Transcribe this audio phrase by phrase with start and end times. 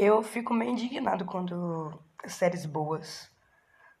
[0.00, 3.28] Eu fico meio indignado quando séries boas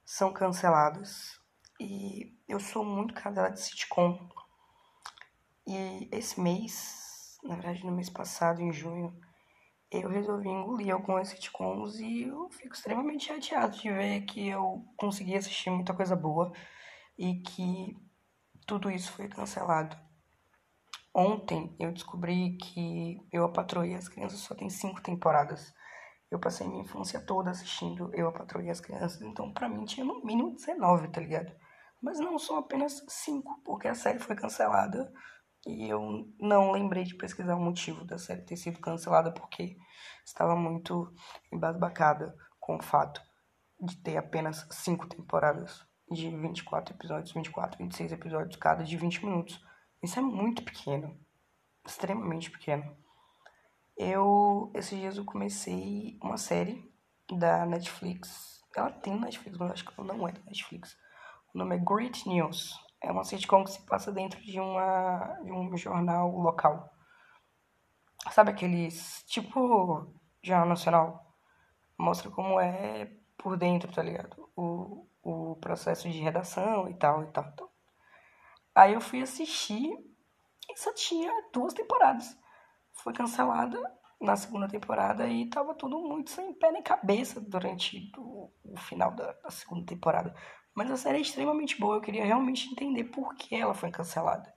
[0.04, 1.40] são canceladas.
[1.80, 4.16] E eu sou muito cadela de sitcom.
[5.66, 9.12] E esse mês, na verdade no mês passado, em junho,
[9.90, 15.34] eu resolvi engolir algumas sitcoms e eu fico extremamente chateado de ver que eu consegui
[15.34, 16.52] assistir muita coisa boa
[17.18, 17.96] e que
[18.68, 19.96] tudo isso foi cancelado.
[21.12, 25.74] Ontem eu descobri que Eu, a Patroa e as Crianças só tem cinco temporadas.
[26.30, 29.84] Eu passei minha infância toda assistindo Eu, a Patroa e as Crianças, então pra mim
[29.84, 31.52] tinha no mínimo 19, tá ligado?
[32.02, 35.12] Mas não, são apenas cinco, porque a série foi cancelada
[35.66, 39.76] e eu não lembrei de pesquisar o motivo da série ter sido cancelada, porque
[40.24, 41.12] estava muito
[41.52, 43.20] embasbacada com o fato
[43.80, 49.62] de ter apenas cinco temporadas de 24 episódios, 24, 26 episódios cada de 20 minutos.
[50.02, 51.18] Isso é muito pequeno,
[51.86, 52.96] extremamente pequeno.
[53.98, 56.88] Eu, esses dias eu comecei uma série
[57.32, 58.62] da Netflix.
[58.76, 60.96] Ela tem Netflix, mas acho que ela não é da Netflix.
[61.52, 62.78] O nome é Great News.
[63.02, 66.88] É uma sitcom que se passa dentro de, uma, de um jornal local.
[68.30, 70.06] Sabe aqueles, tipo,
[70.44, 71.34] Jornal Nacional?
[71.98, 74.48] Mostra como é por dentro, tá ligado?
[74.54, 77.72] O, o processo de redação e tal, e tal, e tal.
[78.76, 79.92] Aí eu fui assistir
[80.70, 82.38] e só tinha duas temporadas
[83.08, 83.80] foi cancelada
[84.20, 89.12] na segunda temporada e tava tudo muito sem pé nem cabeça durante o, o final
[89.12, 90.34] da, da, segunda temporada.
[90.74, 94.52] Mas a série é extremamente boa, eu queria realmente entender por que ela foi cancelada.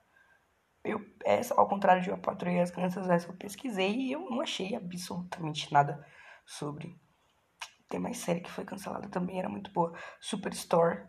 [0.84, 4.30] Eu, essa, ao contrário de uma patrulha e as crianças, essa eu pesquisei e eu
[4.30, 6.06] não achei absolutamente nada
[6.46, 6.94] sobre.
[7.88, 9.98] Tem mais série que foi cancelada também, era muito boa.
[10.20, 11.08] Superstore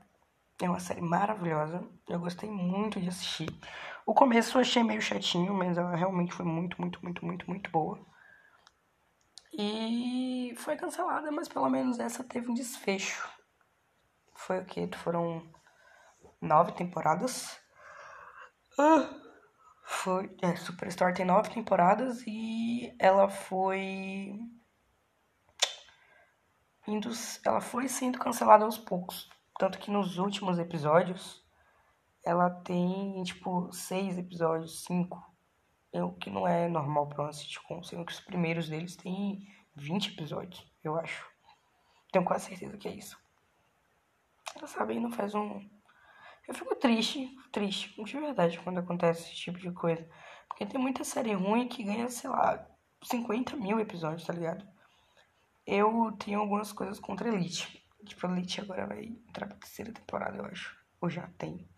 [0.60, 3.48] é uma série maravilhosa, eu gostei muito de assistir.
[4.04, 7.70] O começo eu achei meio chatinho, mas ela realmente foi muito, muito, muito, muito, muito
[7.70, 8.04] boa.
[9.52, 13.28] E foi cancelada, mas pelo menos essa teve um desfecho.
[14.34, 14.88] Foi o que?
[14.96, 15.42] Foram
[16.40, 17.60] nove temporadas.
[18.78, 19.08] Ah,
[19.84, 20.34] foi.
[20.42, 24.38] É, Superstore tem nove temporadas e ela foi.
[26.86, 27.10] Indo,
[27.44, 29.30] ela foi sendo cancelada aos poucos.
[29.58, 31.41] Tanto que nos últimos episódios
[32.24, 35.22] ela tem, tipo, seis episódios, cinco.
[35.92, 40.12] O que não é normal pra uma sitcom, sendo que os primeiros deles têm 20
[40.12, 41.30] episódios, eu acho.
[42.10, 43.18] Tenho quase certeza que é isso.
[44.56, 45.68] Ela sabe, não faz um.
[46.46, 50.08] Eu fico triste, triste, de verdade, quando acontece esse tipo de coisa.
[50.48, 52.66] Porque tem muita série ruim que ganha, sei lá,
[53.02, 54.66] 50 mil episódios, tá ligado?
[55.66, 57.82] Eu tenho algumas coisas contra Elite.
[58.04, 60.76] Tipo, Elite agora vai entrar pra terceira temporada, eu acho.
[61.00, 61.68] Ou já tem.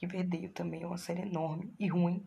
[0.00, 2.24] Riverdale também é uma série enorme e ruim.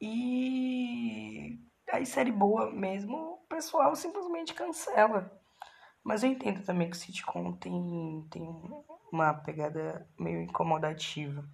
[0.00, 1.58] E
[1.90, 5.30] aí série boa mesmo, o pessoal simplesmente cancela.
[6.02, 8.42] Mas eu entendo também que sitcom tem, tem
[9.12, 11.48] uma pegada meio incomodativa.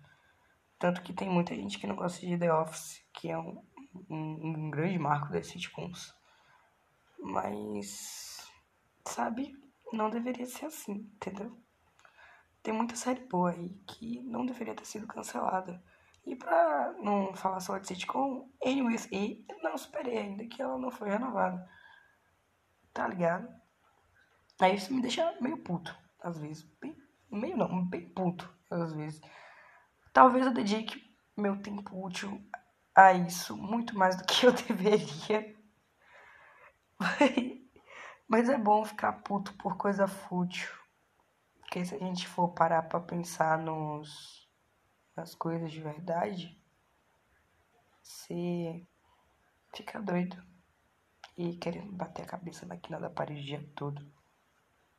[0.79, 3.63] Tanto que tem muita gente que não gosta de The Office, que é um,
[4.09, 6.15] um, um grande marco das sitcoms.
[7.19, 8.49] Mas,
[9.05, 9.55] sabe,
[9.93, 11.61] não deveria ser assim, entendeu?
[12.63, 15.83] Tem muita série boa aí que não deveria ter sido cancelada.
[16.27, 20.91] E pra não falar só de sitcom, Anyways E, não superei ainda que ela não
[20.91, 21.67] foi renovada.
[22.93, 23.49] Tá ligado?
[24.61, 26.65] Aí isso me deixa meio puto, às vezes.
[26.81, 26.97] Bem,
[27.31, 29.21] meio não, bem puto, às vezes.
[30.13, 31.03] Talvez eu dedique
[31.37, 32.43] meu tempo útil
[32.95, 35.57] a isso muito mais do que eu deveria.
[38.27, 40.69] Mas é bom ficar puto por coisa fútil.
[41.69, 44.49] Porque se a gente for parar para pensar nos,
[45.15, 46.59] nas coisas de verdade,
[48.03, 48.87] você
[49.77, 50.43] fica doido
[51.37, 54.03] e querendo bater a cabeça na quina da parede o dia todo.